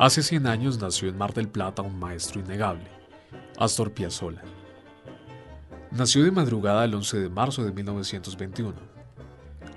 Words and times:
Hace 0.00 0.22
100 0.22 0.46
años 0.46 0.80
nació 0.80 1.10
en 1.10 1.18
Mar 1.18 1.34
del 1.34 1.46
Plata 1.46 1.82
un 1.82 1.98
maestro 1.98 2.40
innegable, 2.40 2.86
Astor 3.58 3.92
Piazzolla. 3.92 4.40
Nació 5.90 6.24
de 6.24 6.30
madrugada 6.30 6.86
el 6.86 6.94
11 6.94 7.18
de 7.18 7.28
marzo 7.28 7.62
de 7.62 7.70
1921. 7.70 8.74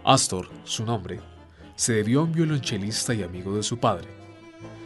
Astor, 0.05 0.47
su 0.63 0.85
nombre, 0.85 1.19
se 1.75 1.95
debió 1.95 2.21
a 2.21 2.23
un 2.23 2.31
violonchelista 2.31 3.13
y 3.13 3.21
amigo 3.21 3.53
de 3.53 3.63
su 3.63 3.79
padre. 3.79 4.07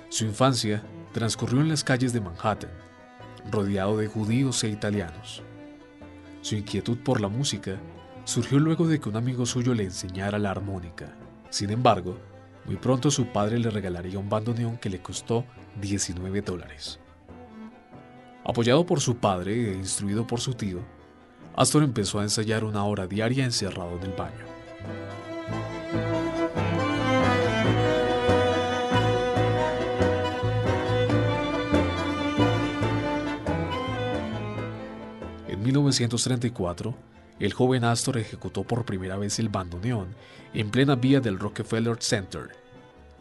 Su 0.09 0.25
infancia 0.25 0.81
transcurrió 1.13 1.61
en 1.61 1.69
las 1.69 1.83
calles 1.83 2.13
de 2.13 2.21
Manhattan, 2.21 2.71
rodeado 3.51 3.95
de 3.95 4.07
judíos 4.07 4.63
e 4.63 4.69
italianos. 4.69 5.43
Su 6.41 6.55
inquietud 6.55 6.97
por 6.97 7.21
la 7.21 7.27
música 7.27 7.79
surgió 8.23 8.57
luego 8.57 8.87
de 8.87 8.99
que 8.99 9.09
un 9.09 9.17
amigo 9.17 9.45
suyo 9.45 9.75
le 9.75 9.83
enseñara 9.83 10.39
la 10.39 10.49
armónica. 10.49 11.15
Sin 11.51 11.69
embargo, 11.69 12.17
muy 12.67 12.75
pronto 12.75 13.09
su 13.09 13.27
padre 13.27 13.57
le 13.59 13.69
regalaría 13.69 14.19
un 14.19 14.29
bandoneón 14.29 14.77
que 14.77 14.89
le 14.89 15.01
costó 15.01 15.45
19 15.81 16.41
dólares. 16.41 16.99
Apoyado 18.43 18.85
por 18.85 18.99
su 18.99 19.17
padre 19.17 19.71
e 19.71 19.73
instruido 19.73 20.27
por 20.27 20.41
su 20.41 20.53
tío, 20.53 20.79
Astor 21.55 21.83
empezó 21.83 22.19
a 22.19 22.23
ensayar 22.23 22.63
una 22.63 22.83
hora 22.83 23.07
diaria 23.07 23.43
encerrado 23.43 23.97
en 23.97 24.03
el 24.03 24.11
baño. 24.11 24.45
En 35.47 35.63
1934, 35.63 36.95
el 37.39 37.53
joven 37.53 37.83
Astor 37.83 38.17
ejecutó 38.17 38.63
por 38.63 38.85
primera 38.85 39.17
vez 39.17 39.39
el 39.39 39.49
bandoneón 39.49 40.15
en 40.53 40.71
plena 40.71 40.95
vía 40.95 41.19
del 41.19 41.39
Rockefeller 41.39 41.97
Center. 42.01 42.49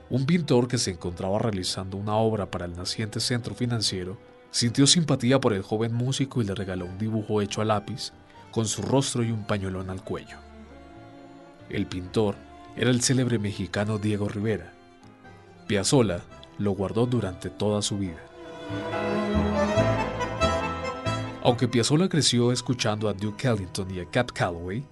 Un 0.08 0.24
pintor 0.24 0.68
que 0.68 0.78
se 0.78 0.92
encontraba 0.92 1.38
realizando 1.38 1.96
una 1.96 2.16
obra 2.16 2.50
para 2.50 2.64
el 2.64 2.76
naciente 2.76 3.20
centro 3.20 3.54
financiero 3.54 4.18
sintió 4.50 4.86
simpatía 4.86 5.40
por 5.40 5.52
el 5.52 5.62
joven 5.62 5.92
músico 5.92 6.40
y 6.40 6.44
le 6.44 6.54
regaló 6.54 6.86
un 6.86 6.98
dibujo 6.98 7.42
hecho 7.42 7.60
a 7.60 7.64
lápiz 7.64 8.12
con 8.50 8.66
su 8.66 8.80
rostro 8.82 9.22
y 9.22 9.30
un 9.30 9.44
pañuelón 9.46 9.90
al 9.90 10.02
cuello. 10.02 10.38
El 11.68 11.86
pintor 11.86 12.36
era 12.76 12.90
el 12.90 13.02
célebre 13.02 13.38
mexicano 13.38 13.98
Diego 13.98 14.28
Rivera. 14.28 14.72
Piazzolla 15.66 16.20
lo 16.58 16.70
guardó 16.72 17.06
durante 17.06 17.50
toda 17.50 17.82
su 17.82 17.98
vida. 17.98 18.20
Aunque 21.46 21.68
Piazzolla 21.68 22.08
creció 22.08 22.50
escuchando 22.50 23.08
a 23.08 23.12
Duke 23.12 23.46
Ellington 23.46 23.88
y 23.94 24.00
a 24.00 24.04
Cat 24.04 24.32
Calloway, 24.32 24.82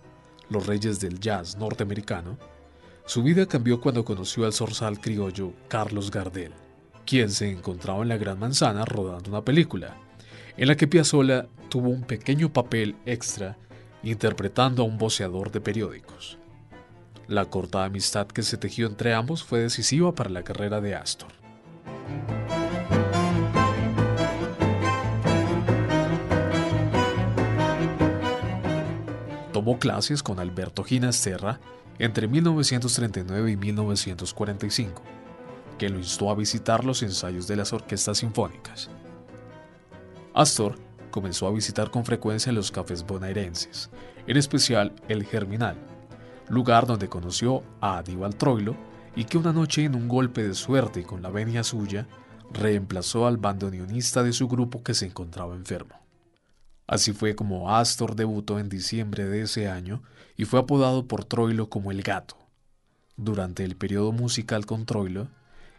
los 0.48 0.64
reyes 0.68 1.00
del 1.00 1.18
jazz 1.18 1.56
norteamericano, 1.56 2.38
su 3.06 3.24
vida 3.24 3.46
cambió 3.46 3.80
cuando 3.80 4.04
conoció 4.04 4.46
al 4.46 4.52
zorzal 4.52 5.00
criollo 5.00 5.52
Carlos 5.66 6.12
Gardel, 6.12 6.52
quien 7.04 7.30
se 7.30 7.50
encontraba 7.50 8.02
en 8.02 8.08
la 8.10 8.18
Gran 8.18 8.38
Manzana 8.38 8.84
rodando 8.84 9.30
una 9.30 9.42
película, 9.42 9.96
en 10.56 10.68
la 10.68 10.76
que 10.76 10.86
Piazzolla 10.86 11.48
tuvo 11.68 11.88
un 11.88 12.02
pequeño 12.02 12.52
papel 12.52 12.94
extra 13.04 13.56
interpretando 14.04 14.84
a 14.84 14.86
un 14.86 14.96
voceador 14.96 15.50
de 15.50 15.60
periódicos. 15.60 16.38
La 17.26 17.46
corta 17.46 17.84
amistad 17.84 18.28
que 18.28 18.44
se 18.44 18.58
tejió 18.58 18.86
entre 18.86 19.12
ambos 19.12 19.42
fue 19.42 19.58
decisiva 19.58 20.14
para 20.14 20.30
la 20.30 20.44
carrera 20.44 20.80
de 20.80 20.94
Astor. 20.94 21.32
Tomó 29.64 29.78
clases 29.78 30.22
con 30.22 30.40
Alberto 30.40 30.84
Ginasterra 30.84 31.58
entre 31.98 32.28
1939 32.28 33.52
y 33.52 33.56
1945, 33.56 35.02
que 35.78 35.88
lo 35.88 35.96
instó 35.96 36.28
a 36.28 36.34
visitar 36.34 36.84
los 36.84 37.02
ensayos 37.02 37.48
de 37.48 37.56
las 37.56 37.72
orquestas 37.72 38.18
sinfónicas. 38.18 38.90
Astor 40.34 40.78
comenzó 41.10 41.46
a 41.46 41.50
visitar 41.50 41.90
con 41.90 42.04
frecuencia 42.04 42.52
los 42.52 42.70
cafés 42.70 43.06
bonaerenses, 43.06 43.88
en 44.26 44.36
especial 44.36 44.92
el 45.08 45.24
Germinal, 45.24 45.78
lugar 46.50 46.86
donde 46.86 47.08
conoció 47.08 47.62
a 47.80 47.96
Aníbal 47.96 48.36
Troilo 48.36 48.76
y 49.16 49.24
que 49.24 49.38
una 49.38 49.54
noche 49.54 49.84
en 49.84 49.94
un 49.94 50.08
golpe 50.08 50.46
de 50.46 50.52
suerte 50.52 51.04
con 51.04 51.22
la 51.22 51.30
venia 51.30 51.64
suya, 51.64 52.06
reemplazó 52.52 53.26
al 53.26 53.38
bandoneonista 53.38 54.22
de 54.22 54.34
su 54.34 54.46
grupo 54.46 54.82
que 54.82 54.92
se 54.92 55.06
encontraba 55.06 55.54
enfermo. 55.54 56.03
Así 56.86 57.12
fue 57.12 57.34
como 57.34 57.74
Astor 57.74 58.14
debutó 58.14 58.58
en 58.58 58.68
diciembre 58.68 59.24
de 59.24 59.42
ese 59.42 59.68
año 59.68 60.02
y 60.36 60.44
fue 60.44 60.60
apodado 60.60 61.06
por 61.06 61.24
Troilo 61.24 61.68
como 61.68 61.90
el 61.90 62.02
gato. 62.02 62.36
Durante 63.16 63.64
el 63.64 63.76
periodo 63.76 64.12
musical 64.12 64.66
con 64.66 64.84
Troilo, 64.84 65.28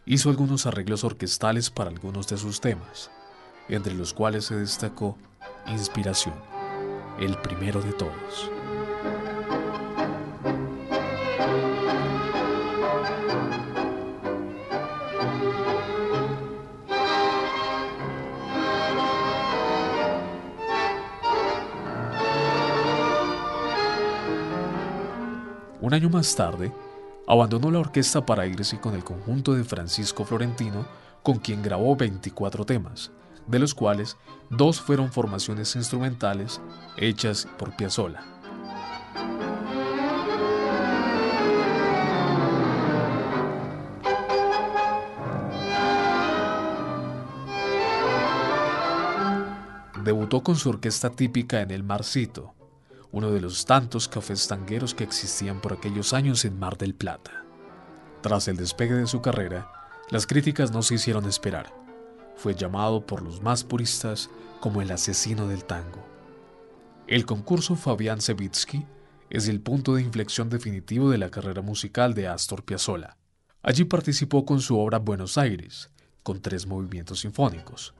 hizo 0.06 0.30
algunos 0.30 0.66
arreglos 0.66 1.04
orquestales 1.04 1.70
para 1.70 1.90
algunos 1.90 2.26
de 2.28 2.38
sus 2.38 2.60
temas, 2.60 3.10
entre 3.68 3.94
los 3.94 4.14
cuales 4.14 4.46
se 4.46 4.56
destacó 4.56 5.16
Inspiración, 5.66 6.34
el 7.18 7.36
primero 7.38 7.82
de 7.82 7.92
todos. 7.92 8.55
Año 25.96 26.10
más 26.10 26.36
tarde, 26.36 26.72
abandonó 27.26 27.70
la 27.70 27.80
orquesta 27.80 28.24
para 28.24 28.46
irse 28.46 28.78
con 28.78 28.94
el 28.94 29.02
conjunto 29.02 29.54
de 29.54 29.64
Francisco 29.64 30.24
Florentino, 30.24 30.86
con 31.22 31.38
quien 31.38 31.62
grabó 31.62 31.96
24 31.96 32.64
temas, 32.64 33.10
de 33.46 33.58
los 33.58 33.74
cuales 33.74 34.16
dos 34.50 34.80
fueron 34.80 35.10
formaciones 35.10 35.74
instrumentales 35.74 36.60
hechas 36.96 37.48
por 37.58 37.74
Piazzolla. 37.74 38.22
Debutó 50.04 50.42
con 50.42 50.54
su 50.56 50.68
orquesta 50.68 51.10
típica 51.10 51.62
en 51.62 51.72
el 51.72 51.82
Marcito, 51.82 52.55
uno 53.16 53.30
de 53.30 53.40
los 53.40 53.64
tantos 53.64 54.08
cafés 54.08 54.46
tangueros 54.46 54.94
que 54.94 55.02
existían 55.02 55.62
por 55.62 55.72
aquellos 55.72 56.12
años 56.12 56.44
en 56.44 56.58
Mar 56.58 56.76
del 56.76 56.94
Plata. 56.94 57.46
Tras 58.20 58.46
el 58.46 58.58
despegue 58.58 58.92
de 58.92 59.06
su 59.06 59.22
carrera, 59.22 59.72
las 60.10 60.26
críticas 60.26 60.70
no 60.70 60.82
se 60.82 60.96
hicieron 60.96 61.24
esperar. 61.24 61.72
Fue 62.36 62.54
llamado 62.54 63.06
por 63.06 63.22
los 63.22 63.40
más 63.40 63.64
puristas 63.64 64.28
como 64.60 64.82
el 64.82 64.90
asesino 64.90 65.48
del 65.48 65.64
tango. 65.64 66.04
El 67.06 67.24
concurso 67.24 67.74
Fabián 67.74 68.20
Sevitsky 68.20 68.84
es 69.30 69.48
el 69.48 69.62
punto 69.62 69.94
de 69.94 70.02
inflexión 70.02 70.50
definitivo 70.50 71.08
de 71.08 71.16
la 71.16 71.30
carrera 71.30 71.62
musical 71.62 72.12
de 72.12 72.28
Astor 72.28 72.64
Piazzolla. 72.64 73.16
Allí 73.62 73.84
participó 73.84 74.44
con 74.44 74.60
su 74.60 74.78
obra 74.78 74.98
Buenos 74.98 75.38
Aires, 75.38 75.88
con 76.22 76.42
tres 76.42 76.66
movimientos 76.66 77.20
sinfónicos, 77.20 77.94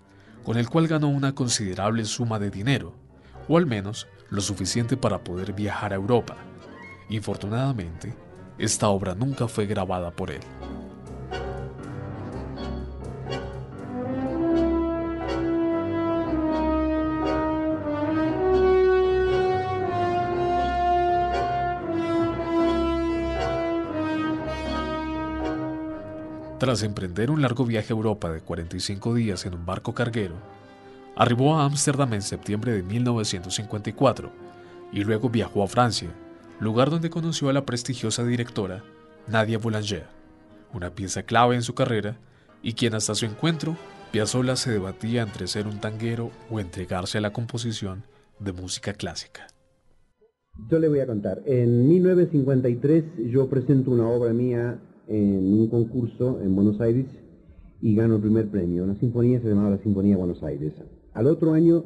con 0.45 0.59
el 0.59 0.69
cual 0.69 0.89
ganó 0.89 1.09
una 1.09 1.35
considerable 1.35 2.05
suma 2.05 2.39
de 2.39 2.51
dinero, 2.51 2.93
o 3.49 3.57
al 3.57 3.65
menos 3.65 4.07
lo 4.31 4.41
suficiente 4.41 4.97
para 4.97 5.23
poder 5.23 5.53
viajar 5.53 5.93
a 5.93 5.97
Europa. 5.97 6.37
Infortunadamente, 7.09 8.15
esta 8.59 8.89
obra 8.89 9.15
nunca 9.15 9.49
fue 9.49 9.67
grabada 9.67 10.11
por 10.11 10.31
él. 10.31 10.41
Tras 26.59 26.83
emprender 26.83 27.31
un 27.31 27.43
largo 27.43 27.67
viaje 27.67 27.93
a 27.93 27.97
Europa 27.97 28.31
de 28.31 28.41
45 28.41 29.15
días 29.15 29.45
en 29.45 29.55
un 29.55 29.67
barco 29.67 29.95
carguero, 29.95 30.37
Arribó 31.19 31.55
a 31.55 31.65
Ámsterdam 31.65 32.13
en 32.13 32.21
septiembre 32.21 32.73
de 32.73 32.83
1954 32.83 34.31
y 34.93 35.03
luego 35.03 35.31
viajó 35.31 35.63
a 35.63 35.67
Francia, 35.67 36.11
lugar 36.61 36.91
donde 36.91 37.09
conoció 37.09 37.49
a 37.49 37.55
la 37.55 37.65
prestigiosa 37.65 38.23
directora 38.23 38.85
Nadia 39.27 39.57
Boulanger, 39.57 40.05
una 40.75 40.91
pieza 40.91 41.23
clave 41.23 41.55
en 41.55 41.63
su 41.63 41.75
carrera 41.75 42.19
y 42.63 42.75
quien 42.75 42.95
hasta 42.95 43.15
su 43.15 43.25
encuentro 43.25 43.79
Piazzolla 44.13 44.57
se 44.57 44.73
debatía 44.73 45.23
entre 45.23 45.47
ser 45.47 45.67
un 45.67 45.81
tanguero 45.81 46.31
o 46.51 46.61
entregarse 46.61 47.17
a 47.17 47.23
la 47.23 47.33
composición 47.33 48.05
de 48.39 48.53
música 48.53 48.93
clásica. 48.93 49.47
Yo 50.71 50.79
le 50.79 50.89
voy 50.89 51.01
a 51.01 51.07
contar. 51.07 51.43
En 51.47 51.89
1953 51.89 53.31
yo 53.31 53.49
presento 53.49 53.91
una 53.91 54.07
obra 54.07 54.35
mía 54.35 54.79
en 55.09 55.53
un 55.61 55.69
concurso 55.71 56.41
en 56.43 56.55
Buenos 56.55 56.79
Aires 56.79 57.07
y 57.81 57.95
gano 57.95 58.17
el 58.17 58.21
primer 58.21 58.49
premio. 58.49 58.85
Una 58.85 58.97
sinfonía 58.97 59.41
se 59.41 59.49
llamaba 59.49 59.71
la 59.71 59.79
Sinfonía 59.79 60.19
Buenos 60.19 60.43
Aires. 60.43 60.75
Al 61.17 61.29
otro 61.29 61.55
año 61.55 61.85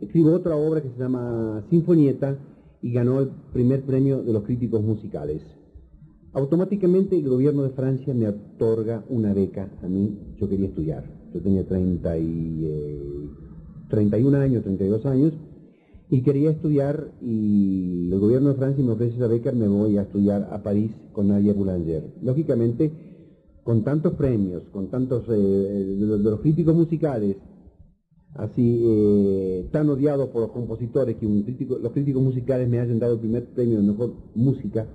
escribo 0.00 0.32
otra 0.32 0.56
obra 0.56 0.82
que 0.82 0.90
se 0.90 0.98
llama 0.98 1.64
Sinfonieta 1.70 2.36
y 2.82 2.92
ganó 2.92 3.20
el 3.20 3.28
primer 3.52 3.84
premio 3.84 4.24
de 4.24 4.32
los 4.32 4.42
críticos 4.42 4.82
musicales. 4.82 5.40
automáticamente 6.32 7.16
el 7.16 7.28
gobierno 7.28 7.62
de 7.62 7.70
Francia 7.70 8.12
me 8.14 8.28
otorga 8.28 9.04
una 9.08 9.32
beca 9.32 9.70
a 9.82 9.88
mí, 9.88 10.34
yo 10.36 10.48
quería 10.48 10.66
estudiar, 10.66 11.04
yo 11.32 11.40
tenía 11.40 11.64
30 11.66 12.18
y, 12.18 13.30
31 13.88 14.36
eh, 14.36 14.44
años, 14.44 14.64
32 14.64 15.06
años, 15.06 15.32
y 16.10 16.22
quería 16.22 16.50
estudiar 16.50 17.12
y 17.22 18.10
el 18.12 18.18
gobierno 18.18 18.48
de 18.48 18.56
Francia 18.56 18.84
me 18.84 18.92
ofrece 18.92 19.14
esa 19.14 19.28
beca, 19.28 19.52
me 19.52 19.68
voy 19.68 19.96
a 19.96 20.02
estudiar 20.02 20.48
a 20.50 20.60
París 20.64 20.90
con 21.12 21.28
Nadia 21.28 21.54
Boulanger. 21.54 22.14
Lógicamente, 22.22 22.90
con 23.62 23.84
tantos 23.84 24.14
premios, 24.14 24.64
con 24.72 24.90
tantos 24.90 25.24
eh, 25.28 25.32
de, 25.32 26.18
los 26.18 26.40
críticos 26.40 26.74
musicales, 26.74 27.36
así 28.38 28.80
eh, 28.84 29.68
tan 29.72 29.90
odiados 29.90 30.30
por 30.30 30.42
los 30.42 30.52
compositores, 30.52 31.16
que 31.16 31.26
los 31.26 31.92
críticos 31.92 32.22
musicales 32.22 32.68
me 32.68 32.78
hayan 32.78 32.98
dado 32.98 33.14
el 33.14 33.20
primer 33.20 33.44
premio 33.46 33.78
de 33.78 33.82
mejor 33.82 34.14
música, 34.34 34.86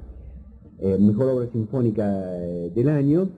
eh, 0.79 0.97
mejor 0.99 1.29
obra 1.29 1.51
sinfónica 1.51 2.09
del 2.73 2.89
año, 2.89 3.29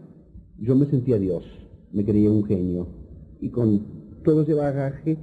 yo 0.60 0.75
me 0.75 0.86
sentía 0.86 1.18
Dios, 1.18 1.44
me 1.92 2.06
creía 2.06 2.31
un 2.31 2.46
genio. 2.46 2.88
Y 3.42 3.50
con 3.50 3.81
todo 4.24 4.44
ese 4.44 4.54
bagaje, 4.54 5.18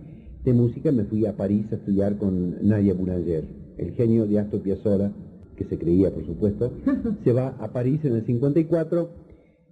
de 0.45 0.53
música 0.53 0.91
me 0.91 1.05
fui 1.05 1.25
a 1.27 1.37
París 1.37 1.67
a 1.71 1.77
estudiar 1.77 2.19
con 2.19 2.67
Nadia 2.67 2.95
Boulanger, 2.95 3.45
el 3.79 3.93
genio 3.93 4.27
de 4.27 4.41
Astor 4.41 4.61
Piazzolla, 4.61 5.13
que 5.57 5.65
se 5.65 5.79
creía 5.79 6.13
por 6.13 6.27
supuesto, 6.27 6.73
se 7.25 7.33
va 7.33 7.55
a 7.61 7.73
París 7.73 8.01
en 8.05 8.17
el 8.17 8.27
54, 8.27 9.09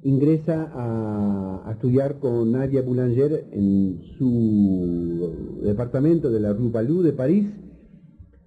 ingresa 0.03 0.71
a, 0.75 1.71
estudiar 1.73 2.19
con 2.19 2.53
Nadia 2.53 2.83
Boulanger 2.83 3.47
en 3.53 4.01
su 4.19 5.61
departamento 5.63 6.31
de 6.31 6.41
la 6.41 6.53
Rue 6.53 6.71
Balou 6.71 7.03
de 7.03 7.13
París 7.13 7.47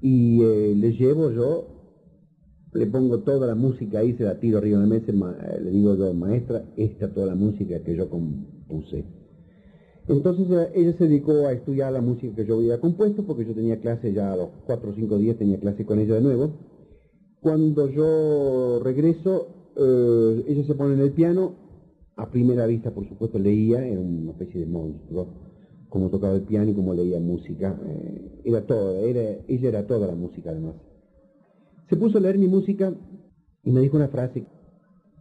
y 0.02 0.42
eh, 0.44 0.76
le 0.76 0.94
llevo 0.94 1.32
yo, 1.32 1.68
le 2.74 2.86
pongo 2.88 3.20
toda 3.20 3.48
la 3.48 3.56
música 3.56 4.00
ahí, 4.00 4.14
se 4.14 4.24
la 4.24 4.40
tiro 4.40 4.58
arriba 4.58 4.80
de 4.80 4.88
mesa, 4.88 5.12
le 5.64 5.72
digo 5.72 5.96
yo, 5.96 6.14
maestra, 6.14 6.66
esta 6.76 7.14
toda 7.14 7.28
la 7.28 7.36
música 7.36 7.80
que 7.84 7.96
yo 7.96 8.10
compuse. 8.10 9.06
Entonces 10.08 10.46
eh, 10.52 10.72
ella 10.76 10.98
se 10.98 11.08
dedicó 11.08 11.48
a 11.48 11.54
estudiar 11.54 11.94
la 11.94 12.02
música 12.02 12.36
que 12.36 12.46
yo 12.46 12.58
había 12.58 12.82
compuesto, 12.82 13.24
porque 13.24 13.46
yo 13.46 13.54
tenía 13.54 13.80
clase 13.80 14.12
ya 14.12 14.34
a 14.34 14.36
los 14.36 14.50
cuatro 14.66 14.90
o 14.90 14.94
cinco 14.94 15.18
días, 15.18 15.38
tenía 15.38 15.60
clase 15.60 15.86
con 15.86 16.00
ella 16.00 16.16
de 16.16 16.22
nuevo. 16.22 16.52
Cuando 17.40 17.90
yo 17.90 18.82
regreso, 18.84 19.63
eh, 19.76 20.46
ella 20.48 20.64
se 20.66 20.76
pone 20.76 20.94
en 20.94 21.02
el 21.02 21.12
piano, 21.12 21.56
a 22.16 22.30
primera 22.30 22.66
vista 22.68 22.92
por 22.92 23.08
supuesto 23.08 23.40
leía, 23.40 23.86
era 23.86 24.00
una 24.00 24.32
especie 24.32 24.62
de 24.62 24.68
monstruo, 24.68 25.28
como 25.90 26.10
tocaba 26.10 26.36
el 26.36 26.42
piano 26.42 26.72
y 26.72 26.74
como 26.74 26.94
leía 26.94 27.20
música, 27.20 27.80
eh, 27.86 28.42
era 28.46 28.66
todo, 28.66 28.98
ella 29.06 29.70
era 29.70 29.86
toda 29.86 30.08
la 30.08 30.16
música 30.16 30.52
además. 30.52 30.76
Se 31.90 31.96
puso 31.96 32.18
a 32.18 32.22
leer 32.22 32.38
mi 32.38 32.48
música 32.48 32.94
y 33.64 33.72
me 33.72 33.82
dijo 33.82 33.98
una 33.98 34.08
frase, 34.08 34.46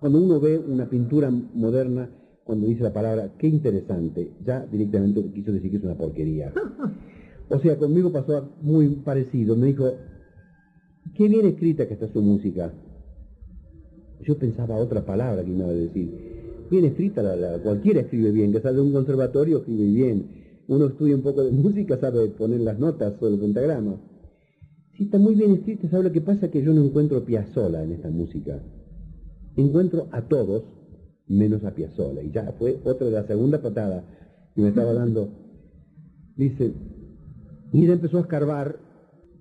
cuando 0.00 0.20
uno 0.20 0.40
ve 0.40 0.58
una 0.58 0.88
pintura 0.88 1.30
moderna, 1.30 2.10
cuando 2.44 2.66
dice 2.66 2.82
la 2.82 2.92
palabra, 2.92 3.32
qué 3.38 3.46
interesante, 3.46 4.32
ya 4.44 4.66
directamente 4.66 5.22
quiso 5.32 5.52
decir 5.52 5.70
que 5.70 5.76
es 5.76 5.84
una 5.84 5.96
porquería. 5.96 6.52
O 7.48 7.58
sea, 7.58 7.76
conmigo 7.76 8.10
pasó 8.10 8.50
muy 8.62 8.88
parecido. 8.96 9.54
Me 9.56 9.66
dijo, 9.66 9.92
qué 11.14 11.28
bien 11.28 11.46
escrita 11.46 11.86
que 11.86 11.94
está 11.94 12.08
su 12.12 12.22
música. 12.22 12.72
Yo 14.22 14.38
pensaba 14.38 14.76
otra 14.76 15.04
palabra 15.04 15.42
que 15.42 15.50
me 15.50 15.58
iba 15.58 15.68
a 15.68 15.72
decir. 15.72 16.32
Bien 16.70 16.84
escrita, 16.84 17.22
la, 17.22 17.58
cualquiera 17.58 18.00
escribe 18.00 18.30
bien, 18.30 18.52
que 18.52 18.60
sale 18.60 18.76
de 18.76 18.82
un 18.82 18.92
conservatorio 18.92 19.58
escribe 19.58 19.84
bien. 19.84 20.26
Uno 20.68 20.86
estudia 20.86 21.14
un 21.16 21.22
poco 21.22 21.44
de 21.44 21.50
música, 21.50 21.98
sabe 21.98 22.28
poner 22.28 22.60
las 22.60 22.78
notas 22.78 23.14
o 23.20 23.28
el 23.28 23.38
pentagrama. 23.38 23.96
Si 24.96 25.04
está 25.04 25.18
muy 25.18 25.34
bien 25.34 25.52
escrita, 25.52 25.88
¿sabe 25.88 26.04
lo 26.04 26.12
que 26.12 26.20
pasa? 26.20 26.50
Que 26.50 26.62
yo 26.62 26.72
no 26.72 26.84
encuentro 26.84 27.22
sola 27.52 27.82
en 27.82 27.92
esta 27.92 28.10
música. 28.10 28.62
Encuentro 29.56 30.08
a 30.12 30.22
todos 30.22 30.62
menos 31.26 31.64
a 31.64 31.74
Piazzolla. 31.74 32.22
Y 32.22 32.30
ya 32.30 32.54
fue 32.58 32.78
otra 32.84 33.06
de 33.06 33.12
la 33.12 33.26
segunda 33.26 33.60
patada 33.60 34.04
que 34.54 34.62
me 34.62 34.68
estaba 34.68 34.92
dando. 34.92 35.28
Dice, 36.36 36.72
y 37.72 37.84
ella 37.84 37.94
empezó 37.94 38.18
a 38.18 38.22
escarbar 38.22 38.78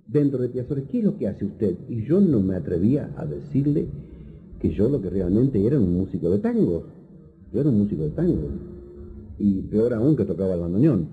dentro 0.07 0.41
de 0.41 0.49
Piazzolla, 0.49 0.83
¿qué 0.89 0.99
es 0.99 1.03
lo 1.03 1.17
que 1.17 1.27
hace 1.27 1.45
usted? 1.45 1.75
Y 1.87 2.03
yo 2.05 2.19
no 2.19 2.39
me 2.41 2.55
atrevía 2.55 3.13
a 3.15 3.25
decirle 3.25 3.87
que 4.61 4.71
yo 4.71 4.87
lo 4.87 5.01
que 5.01 5.09
realmente 5.09 5.65
era 5.65 5.79
un 5.79 5.97
músico 5.97 6.29
de 6.29 6.39
tango. 6.39 6.83
Yo 7.51 7.61
era 7.61 7.69
un 7.69 7.79
músico 7.79 8.03
de 8.03 8.11
tango. 8.11 8.49
Y 9.39 9.61
peor 9.63 9.93
aún 9.93 10.15
que 10.15 10.25
tocaba 10.25 10.53
el 10.53 10.61
bandoneón. 10.61 11.09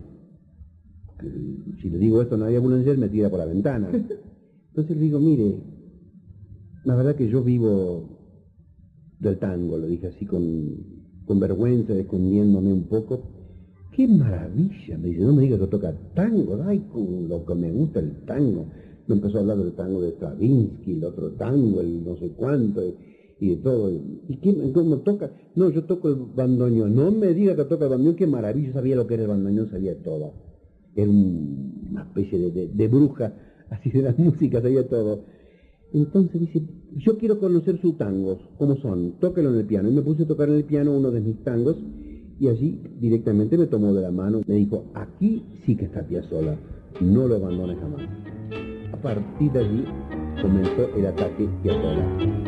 Si 1.81 1.89
le 1.91 1.99
digo 1.99 2.21
esto 2.21 2.35
a 2.35 2.39
Nadia 2.39 2.61
Boulanger 2.61 2.99
me 2.99 3.09
tira 3.09 3.31
por 3.31 3.39
la 3.39 3.47
ventana. 3.47 3.89
Entonces 4.69 4.97
le 4.97 5.03
digo, 5.03 5.19
mire, 5.19 5.57
la 6.85 6.95
verdad 6.95 7.17
que 7.17 7.29
yo 7.29 7.43
vivo 7.43 8.19
del 9.19 9.39
tango, 9.39 9.79
lo 9.79 9.87
dije 9.87 10.09
así 10.09 10.27
con, 10.27 10.77
con 11.25 11.41
vergüenza, 11.41 11.95
escondiéndome 11.95 12.73
un 12.73 12.85
poco. 12.85 13.23
¡Qué 13.93 14.07
maravilla! 14.07 14.99
Me 14.99 15.09
dice, 15.09 15.23
no 15.23 15.33
me 15.33 15.43
digas 15.43 15.59
que 15.59 15.67
toca 15.67 15.93
tango, 16.15 16.63
ay, 16.65 16.85
lo 17.29 17.45
que 17.45 17.55
me 17.55 17.73
gusta 17.73 17.99
el 17.99 18.25
tango. 18.27 18.67
Me 19.09 19.15
empezó 19.15 19.39
a 19.39 19.41
hablar 19.41 19.57
del 19.57 19.73
tango 19.73 20.03
de 20.03 20.13
Stravinsky, 20.13 20.93
el 20.93 21.05
otro 21.05 21.33
tango, 21.33 21.81
el 21.81 22.05
no 22.05 22.15
sé 22.17 22.29
cuánto, 22.37 22.83
y, 23.41 23.51
de 23.51 23.57
todo. 23.57 23.91
¿Y 23.91 24.37
quién, 24.43 24.73
cómo 24.73 24.99
toca? 24.99 25.31
No, 25.55 25.71
yo 25.71 25.85
toco 25.85 26.09
el 26.09 26.17
bandoneón. 26.35 26.95
No 26.95 27.11
me 27.11 27.35
diga 27.35 27.57
que 27.57 27.65
toca 27.65 27.85
el 27.85 27.91
bandoneón, 27.91 28.17
qué 28.17 28.27
maravilla, 28.27 28.73
sabía 28.73 28.97
lo 28.97 29.07
que 29.07 29.15
era 29.15 29.25
el 29.25 29.29
bandoneón, 29.29 29.71
sabía 29.71 29.97
todo. 30.03 30.33
Era 30.95 31.11
una 31.11 32.03
especie 32.03 32.51
de, 32.51 32.89
bruja, 32.89 33.33
así 33.71 33.91
de 33.91 34.03
la 34.03 34.15
música, 34.17 34.61
sabía 34.61 34.87
todo. 34.89 35.25
Entonces 35.93 36.41
dice, 36.41 36.63
yo 36.97 37.17
quiero 37.17 37.39
conocer 37.39 37.81
sus 37.81 37.97
tangos, 37.97 38.39
¿cómo 38.59 38.77
son? 38.77 39.13
Tóquelo 39.21 39.51
en 39.51 39.61
el 39.61 39.67
piano. 39.67 39.89
Y 39.89 39.93
me 39.93 40.03
puse 40.03 40.25
a 40.25 40.27
tocar 40.27 40.49
en 40.49 40.57
el 40.57 40.65
piano 40.65 40.97
uno 40.97 41.11
de 41.11 41.21
mis 41.21 41.43
tangos 41.45 41.77
y 42.41 42.49
allí 42.49 42.81
directamente 43.01 43.59
me 43.59 43.67
tomó 43.67 43.93
de 43.93 44.03
la 44.03 44.11
mano, 44.11 44.43
me 44.47 44.55
dijo, 44.55 44.85
aquí 44.95 45.45
sí 45.65 45.77
que 45.77 45.87
está 45.87 46.07
sola, 46.29 46.57
no 47.01 47.27
lo 47.27 47.37
abandones 47.37 47.79
jamás. 47.79 48.03
A 48.93 48.97
partir 48.97 49.53
de 49.53 49.59
allí 49.59 49.85
comenzó 50.41 50.89
el 50.97 51.07
ataque 51.07 51.49
Piazzolla. 51.63 52.48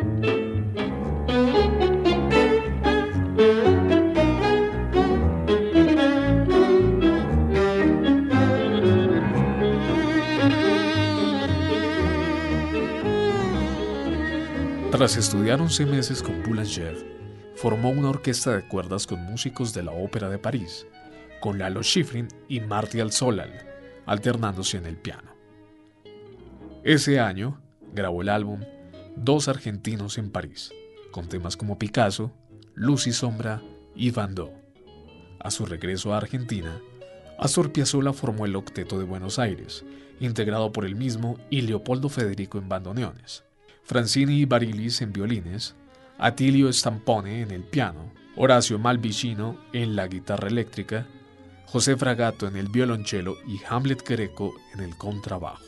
Tras 15.01 15.17
estudiar 15.17 15.63
11 15.63 15.87
meses 15.87 16.23
con 16.23 16.43
Boulanger, 16.43 16.95
formó 17.55 17.89
una 17.89 18.11
orquesta 18.11 18.55
de 18.55 18.69
cuerdas 18.69 19.07
con 19.07 19.25
músicos 19.25 19.73
de 19.73 19.83
la 19.83 19.93
Ópera 19.93 20.29
de 20.29 20.37
París, 20.37 20.87
con 21.41 21.59
Lalo 21.59 21.83
Schifrin 21.83 22.29
y 22.49 22.61
Martial 22.61 23.11
Solal, 23.11 23.51
alternándose 24.05 24.77
en 24.77 24.85
el 24.85 24.99
piano. 24.99 25.33
Ese 26.85 27.19
año 27.19 27.63
grabó 27.95 28.21
el 28.21 28.29
álbum 28.29 28.61
Dos 29.17 29.49
Argentinos 29.49 30.19
en 30.19 30.31
París, 30.31 30.71
con 31.13 31.31
temas 31.31 31.57
como 31.57 31.79
Picasso, 31.79 32.31
Luz 32.75 33.07
y 33.07 33.13
Sombra 33.13 33.63
y 33.95 34.11
Van 34.11 34.35
Gogh. 34.35 34.53
A 35.39 35.51
su 35.51 35.65
regreso 35.65 36.13
a 36.13 36.19
Argentina, 36.19 36.79
Astor 37.39 37.73
Piazzolla 37.73 38.13
formó 38.13 38.45
el 38.45 38.55
Octeto 38.55 38.99
de 38.99 39.07
Buenos 39.07 39.39
Aires, 39.39 39.83
integrado 40.21 40.73
por 40.73 40.85
él 40.85 40.95
mismo 40.95 41.39
y 41.49 41.63
Leopoldo 41.63 42.11
Federico 42.11 42.59
en 42.59 42.69
bandoneones. 42.69 43.45
Francini 43.83 44.45
Barilis 44.45 45.03
en 45.03 45.13
violines, 45.13 45.75
Atilio 46.19 46.73
Stampone 46.73 47.43
en 47.43 47.51
el 47.51 47.63
piano, 47.63 48.13
Horacio 48.37 48.79
Malvicino 48.79 49.59
en 49.73 49.97
la 49.97 50.07
guitarra 50.07 50.49
eléctrica, 50.49 51.07
José 51.67 51.97
Fragato 51.97 52.47
en 52.47 52.57
el 52.57 52.69
violonchelo 52.69 53.37
y 53.47 53.61
Hamlet 53.69 54.07
Greco 54.07 54.55
en 54.75 54.81
el 54.81 54.97
contrabajo. 54.97 55.65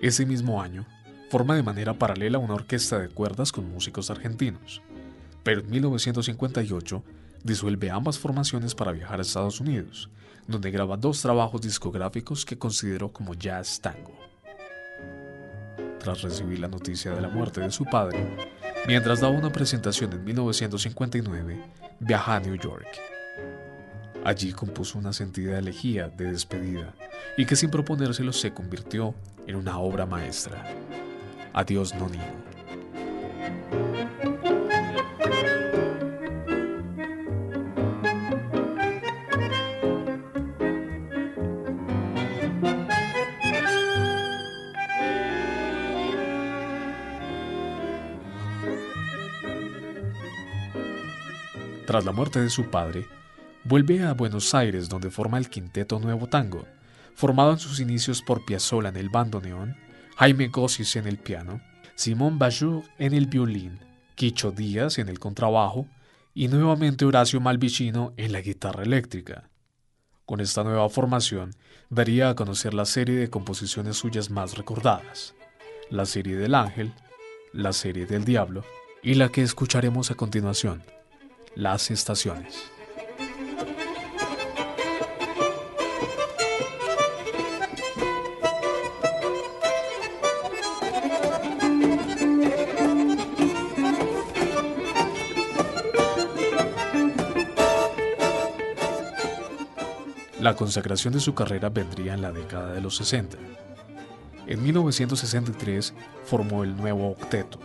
Ese 0.00 0.26
mismo 0.26 0.62
año, 0.62 0.86
forma 1.30 1.54
de 1.54 1.62
manera 1.62 1.94
paralela 1.94 2.38
una 2.38 2.54
orquesta 2.54 2.98
de 2.98 3.08
cuerdas 3.08 3.52
con 3.52 3.70
músicos 3.70 4.10
argentinos, 4.10 4.82
pero 5.42 5.60
en 5.60 5.70
1958 5.70 7.04
disuelve 7.42 7.90
ambas 7.90 8.18
formaciones 8.18 8.74
para 8.74 8.92
viajar 8.92 9.18
a 9.18 9.22
Estados 9.22 9.60
Unidos, 9.60 10.10
donde 10.48 10.70
graba 10.70 10.96
dos 10.96 11.22
trabajos 11.22 11.60
discográficos 11.60 12.44
que 12.44 12.58
consideró 12.58 13.12
como 13.12 13.34
jazz 13.34 13.80
tango 13.80 14.24
tras 16.04 16.20
recibir 16.20 16.58
la 16.58 16.68
noticia 16.68 17.12
de 17.12 17.20
la 17.22 17.30
muerte 17.30 17.62
de 17.62 17.70
su 17.70 17.86
padre, 17.86 18.36
mientras 18.86 19.20
daba 19.20 19.32
una 19.32 19.50
presentación 19.50 20.12
en 20.12 20.22
1959, 20.22 21.64
viaja 21.98 22.36
a 22.36 22.40
New 22.40 22.56
York. 22.56 22.86
Allí 24.22 24.52
compuso 24.52 24.98
una 24.98 25.14
sentida 25.14 25.58
elegía 25.58 26.08
de 26.08 26.30
despedida 26.30 26.92
y 27.38 27.46
que 27.46 27.56
sin 27.56 27.70
proponérselo 27.70 28.34
se 28.34 28.52
convirtió 28.52 29.14
en 29.46 29.56
una 29.56 29.78
obra 29.78 30.04
maestra. 30.04 30.62
Adiós 31.54 31.94
Nonino. 31.94 32.22
Tras 51.86 52.04
la 52.04 52.12
muerte 52.12 52.40
de 52.40 52.48
su 52.48 52.70
padre, 52.70 53.06
vuelve 53.64 54.02
a 54.02 54.14
Buenos 54.14 54.54
Aires 54.54 54.88
donde 54.88 55.10
forma 55.10 55.36
el 55.36 55.50
Quinteto 55.50 55.98
Nuevo 55.98 56.28
Tango, 56.28 56.66
formado 57.14 57.52
en 57.52 57.58
sus 57.58 57.78
inicios 57.78 58.22
por 58.22 58.44
Piazzolla 58.44 58.88
en 58.88 58.96
el 58.96 59.10
bandoneón, 59.10 59.76
Jaime 60.16 60.48
Gossis 60.48 60.96
en 60.96 61.06
el 61.06 61.18
piano, 61.18 61.60
Simón 61.94 62.38
Bajour 62.38 62.84
en 62.98 63.12
el 63.12 63.26
violín, 63.26 63.80
Quicho 64.14 64.50
Díaz 64.50 64.98
en 64.98 65.08
el 65.08 65.18
contrabajo 65.18 65.86
y 66.32 66.48
nuevamente 66.48 67.04
Horacio 67.04 67.40
Malvicino 67.40 68.14
en 68.16 68.32
la 68.32 68.40
guitarra 68.40 68.82
eléctrica. 68.82 69.50
Con 70.24 70.40
esta 70.40 70.64
nueva 70.64 70.88
formación 70.88 71.50
daría 71.90 72.30
a 72.30 72.34
conocer 72.34 72.72
la 72.72 72.86
serie 72.86 73.16
de 73.16 73.28
composiciones 73.28 73.98
suyas 73.98 74.30
más 74.30 74.56
recordadas, 74.56 75.34
la 75.90 76.06
serie 76.06 76.36
del 76.36 76.54
Ángel, 76.54 76.94
la 77.52 77.74
serie 77.74 78.06
del 78.06 78.24
Diablo 78.24 78.64
y 79.02 79.14
la 79.14 79.28
que 79.28 79.42
escucharemos 79.42 80.10
a 80.10 80.14
continuación, 80.14 80.82
Las 81.56 81.92
Estaciones. 81.92 82.70
La 100.40 100.56
consagración 100.56 101.14
de 101.14 101.20
su 101.20 101.34
carrera 101.34 101.68
vendría 101.68 102.14
en 102.14 102.22
la 102.22 102.32
década 102.32 102.72
de 102.72 102.80
los 102.80 102.96
60. 102.96 103.38
En 104.48 104.62
1963 104.62 105.94
formó 106.24 106.64
el 106.64 106.76
nuevo 106.76 107.12
octeto, 107.12 107.60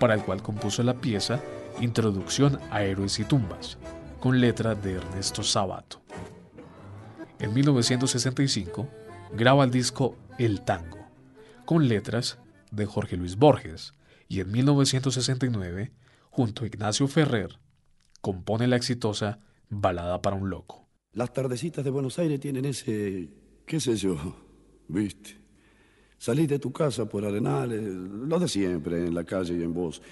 para 0.00 0.14
el 0.14 0.22
cual 0.22 0.42
compuso 0.42 0.82
la 0.82 0.94
pieza 0.94 1.40
Introducción 1.80 2.58
a 2.70 2.82
Héroes 2.82 3.18
y 3.18 3.24
Tumbas, 3.24 3.78
con 4.18 4.40
letra 4.40 4.74
de 4.74 4.94
Ernesto 4.94 5.42
Sabato. 5.42 6.02
En 7.38 7.54
1965 7.54 8.88
graba 9.32 9.64
el 9.64 9.70
disco 9.70 10.16
El 10.38 10.62
Tango, 10.62 10.98
con 11.64 11.88
letras 11.88 12.38
de 12.70 12.86
Jorge 12.86 13.16
Luis 13.16 13.36
Borges, 13.36 13.94
y 14.28 14.40
en 14.40 14.50
1969, 14.52 15.92
junto 16.30 16.64
a 16.64 16.66
Ignacio 16.66 17.08
Ferrer, 17.08 17.58
compone 18.20 18.66
la 18.66 18.76
exitosa 18.76 19.40
Balada 19.68 20.20
para 20.20 20.36
un 20.36 20.50
Loco. 20.50 20.88
Las 21.12 21.32
tardecitas 21.32 21.84
de 21.84 21.90
Buenos 21.90 22.18
Aires 22.18 22.38
tienen 22.40 22.64
ese, 22.64 23.30
qué 23.66 23.80
sé 23.80 23.96
yo, 23.96 24.16
viste. 24.88 25.40
Salís 26.18 26.48
de 26.48 26.58
tu 26.58 26.70
casa 26.70 27.08
por 27.08 27.24
Arenales, 27.24 27.82
lo 27.82 28.38
de 28.38 28.46
siempre, 28.46 29.06
en 29.06 29.14
la 29.14 29.24
calle 29.24 29.56
y 29.56 29.62
en 29.62 29.72
vos. 29.72 30.02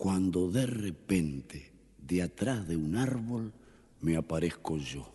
Cuando 0.00 0.50
de 0.50 0.64
repente, 0.64 1.74
de 1.98 2.22
atrás 2.22 2.66
de 2.66 2.74
un 2.74 2.96
árbol, 2.96 3.52
me 4.00 4.16
aparezco 4.16 4.78
yo. 4.78 5.12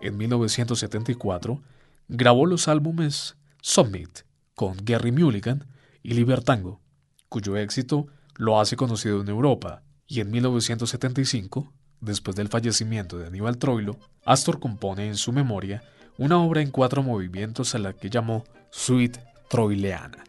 En 0.00 0.16
1974, 0.16 1.60
grabó 2.06 2.46
los 2.46 2.68
álbumes 2.68 3.36
Summit 3.60 4.20
con 4.54 4.76
Gary 4.84 5.10
Mulligan 5.10 5.66
y 6.04 6.14
Libertango, 6.14 6.80
cuyo 7.28 7.56
éxito 7.56 8.06
lo 8.36 8.60
hace 8.60 8.76
conocido 8.76 9.20
en 9.20 9.30
Europa, 9.30 9.82
y 10.06 10.20
en 10.20 10.30
1975 10.30 11.72
Después 12.00 12.36
del 12.36 12.46
fallecimiento 12.46 13.18
de 13.18 13.26
Aníbal 13.26 13.58
Troilo, 13.58 13.98
Astor 14.24 14.60
compone 14.60 15.08
en 15.08 15.16
su 15.16 15.32
memoria 15.32 15.82
una 16.18 16.38
obra 16.38 16.62
en 16.62 16.70
cuatro 16.70 17.02
movimientos 17.02 17.74
a 17.74 17.78
la 17.78 17.94
que 17.94 18.10
llamó 18.10 18.44
Suite 18.70 19.18
Troileana. 19.50 20.22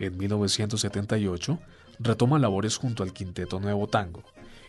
En 0.00 0.18
1978 0.18 1.60
retoma 2.02 2.38
labores 2.38 2.76
junto 2.76 3.02
al 3.02 3.12
Quinteto 3.12 3.60
Nuevo 3.60 3.86
Tango 3.86 4.22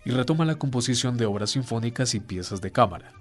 y 0.05 0.11
retoma 0.11 0.45
la 0.45 0.55
composición 0.55 1.17
de 1.17 1.25
obras 1.25 1.51
sinfónicas 1.51 2.13
y 2.13 2.19
piezas 2.19 2.61
de 2.61 2.71
cámara. 2.71 3.11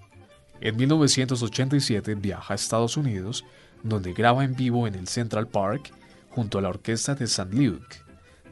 En 0.60 0.76
1987 0.76 2.14
viaja 2.16 2.54
a 2.54 2.56
Estados 2.56 2.96
Unidos, 2.96 3.44
donde 3.82 4.12
graba 4.12 4.44
en 4.44 4.54
vivo 4.54 4.86
en 4.86 4.94
el 4.94 5.08
Central 5.08 5.48
Park 5.48 5.92
junto 6.30 6.58
a 6.58 6.62
la 6.62 6.68
orquesta 6.68 7.14
de 7.14 7.24
St. 7.24 7.52
Luke, 7.52 7.96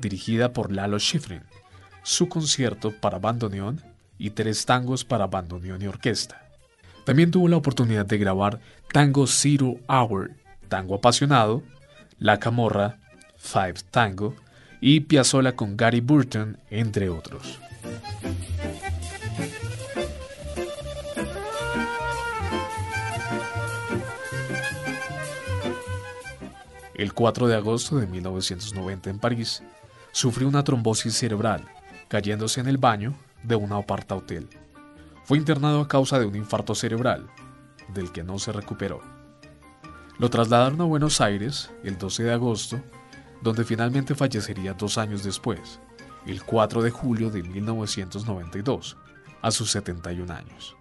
dirigida 0.01 0.53
por 0.53 0.73
Lalo 0.73 0.99
Schifrin, 0.99 1.43
su 2.03 2.29
concierto 2.29 2.93
para 3.01 3.19
bandoneón 3.19 3.81
y 4.19 4.31
tres 4.31 4.65
tangos 4.67 5.05
para 5.05 5.27
bandoneón 5.27 5.83
y 5.83 5.87
orquesta. 5.87 6.47
También 7.05 7.31
tuvo 7.31 7.49
la 7.49 7.57
oportunidad 7.57 8.07
de 8.07 8.19
grabar 8.19 8.61
Tango 8.93 9.27
Zero 9.27 9.77
Hour, 9.89 10.33
Tango 10.69 10.97
Apasionado, 10.97 11.63
La 12.19 12.39
Camorra, 12.39 12.99
Five 13.37 13.77
Tango 13.91 14.35
y 14.81 15.01
Piazzolla 15.01 15.57
con 15.57 15.77
Gary 15.77 16.01
Burton, 16.01 16.59
entre 16.71 17.11
otros. 17.11 17.59
El 26.95 27.15
4 27.15 27.49
de 27.49 27.57
agosto 27.57 27.97
de 27.97 28.07
1990 28.07 29.09
en 29.11 29.19
París, 29.19 29.63
sufrió 30.13 30.49
una 30.49 30.65
trombosis 30.65 31.15
cerebral, 31.15 31.65
cayéndose 32.09 32.61
en 32.61 32.69
el 32.69 32.77
baño 32.77 33.15
de 33.43 33.57
un 33.57 33.73
aparta 33.73 34.17
hotel. 34.17 34.49
Fue 35.25 35.39
internado 35.39 35.81
a 35.81 35.89
causa 35.89 36.19
de 36.19 36.27
un 36.27 36.37
infarto 36.37 36.75
cerebral, 36.75 37.27
del 37.95 38.13
que 38.13 38.23
no 38.23 38.39
se 38.39 38.53
recuperó. 38.53 39.01
Lo 40.19 40.29
trasladaron 40.29 40.81
a 40.81 40.85
Buenos 40.85 41.21
Aires 41.21 41.71
el 41.85 41.97
12 41.97 42.25
de 42.25 42.33
agosto, 42.33 42.81
donde 43.43 43.65
finalmente 43.65 44.15
fallecería 44.15 44.75
dos 44.75 44.99
años 44.99 45.23
después, 45.23 45.81
el 46.27 46.43
4 46.43 46.83
de 46.83 46.91
julio 46.91 47.31
de 47.31 47.43
1992, 47.43 48.97
a 49.43 49.51
sus 49.51 49.71
71 49.71 50.33
años. 50.33 50.77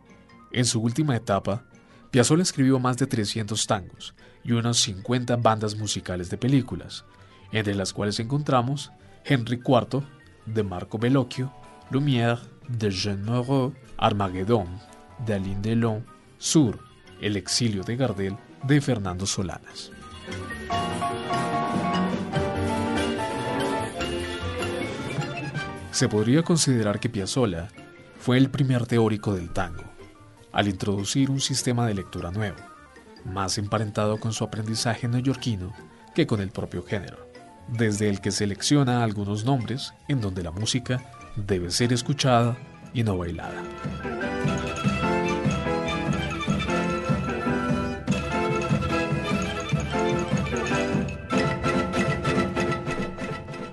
En 0.51 0.66
su 0.66 0.82
última 0.82 1.16
etapa, 1.16 1.63
Piazzolla 2.12 2.44
escribió 2.44 2.80
más 2.80 2.98
de 2.98 3.08
300 3.08 3.68
tangos 3.68 4.16
y 4.44 4.54
unas 4.54 4.78
50 4.78 5.36
bandas 5.38 5.75
musicales 5.75 6.30
de 6.30 6.38
películas, 6.38 7.06
entre 7.51 7.75
las 7.75 7.94
cuales 7.94 8.20
encontramos 8.20 8.92
Henry 9.24 9.62
IV 9.66 10.04
de 10.46 10.63
Marco 10.63 10.98
Bellocchio, 10.98 11.54
Lumière 11.92 12.39
de 12.68 12.89
Jean 12.89 13.24
Moreau, 13.24 13.74
Armageddon 13.98 14.68
de 15.25 15.34
Alain 15.34 15.62
Delon, 15.62 16.06
Sur, 16.38 16.80
El 17.22 17.36
exilio 17.36 17.84
de 17.84 17.96
Gardel 17.96 18.38
de 18.63 18.82
Fernando 18.82 19.25
Solanas. 19.25 19.92
Se 26.00 26.08
podría 26.08 26.44
considerar 26.44 27.01
que 27.01 27.10
Piazzolla 27.10 27.68
fue 28.22 28.38
el 28.38 28.50
primer 28.50 28.86
teórico 28.86 29.36
del 29.36 29.50
tango, 29.50 29.84
al 30.53 30.70
introducir 30.70 31.29
un 31.29 31.41
sistema 31.41 31.86
de 31.86 31.94
lectura 31.94 32.32
nuevo, 32.32 32.56
más 33.25 33.58
emparentado 33.58 34.18
con 34.18 34.32
su 34.32 34.46
aprendizaje 34.46 35.10
neoyorquino 35.10 35.74
que 36.15 36.25
con 36.25 36.39
el 36.39 36.51
propio 36.51 36.86
género, 36.86 37.18
desde 37.68 38.08
el 38.08 38.22
que 38.22 38.32
selecciona 38.32 39.03
algunos 39.03 39.44
nombres 39.44 39.94
en 40.08 40.22
donde 40.22 40.41
la 40.41 40.51
música 40.51 41.03
debe 41.36 41.70
ser 41.70 41.91
escuchada 41.91 42.58
y 42.94 43.03
no 43.03 43.18
bailada. 43.18 43.62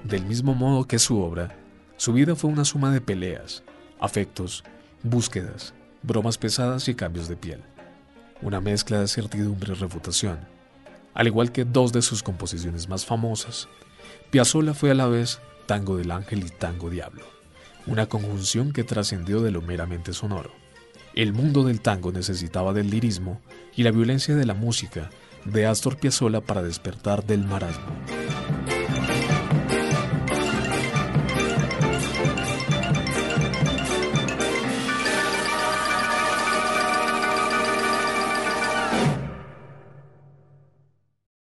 Del 0.02 0.24
mismo 0.24 0.56
modo 0.56 0.88
que 0.88 0.98
su 0.98 1.20
obra, 1.20 1.54
su 1.96 2.12
vida 2.12 2.36
fue 2.36 2.50
una 2.50 2.64
suma 2.64 2.90
de 2.92 3.00
peleas, 3.00 3.62
afectos, 4.00 4.64
búsquedas, 5.02 5.74
bromas 6.02 6.38
pesadas 6.38 6.88
y 6.88 6.94
cambios 6.94 7.28
de 7.28 7.36
piel. 7.36 7.60
Una 8.42 8.60
mezcla 8.60 9.00
de 9.00 9.08
certidumbre 9.08 9.72
y 9.72 9.76
refutación. 9.76 10.38
Al 11.14 11.26
igual 11.26 11.52
que 11.52 11.64
dos 11.64 11.92
de 11.92 12.02
sus 12.02 12.22
composiciones 12.22 12.88
más 12.88 13.06
famosas, 13.06 13.68
Piazzolla 14.30 14.74
fue 14.74 14.90
a 14.90 14.94
la 14.94 15.06
vez 15.06 15.40
tango 15.66 15.96
del 15.96 16.10
ángel 16.10 16.44
y 16.44 16.50
tango 16.50 16.90
diablo 16.90 17.36
una 17.86 18.06
conjunción 18.06 18.72
que 18.72 18.84
trascendió 18.84 19.40
de 19.40 19.50
lo 19.50 19.62
meramente 19.62 20.12
sonoro. 20.12 20.50
El 21.14 21.32
mundo 21.32 21.64
del 21.64 21.80
tango 21.80 22.12
necesitaba 22.12 22.72
del 22.72 22.90
lirismo 22.90 23.40
y 23.74 23.84
la 23.84 23.90
violencia 23.90 24.34
de 24.34 24.44
la 24.44 24.54
música 24.54 25.10
de 25.44 25.66
Astor 25.66 25.96
Piazzolla 25.96 26.40
para 26.40 26.62
despertar 26.62 27.24
del 27.24 27.44
marasmo. 27.44 27.86